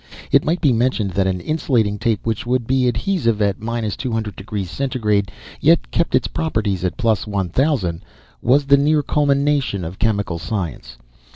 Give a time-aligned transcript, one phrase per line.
[0.31, 4.11] It might be mentioned that an insulating tape which would be adhesive at minus two
[4.11, 8.01] hundred degrees centigrade yet keep its properties at plus one thousand,
[8.41, 10.97] was the near culmination of chemical science.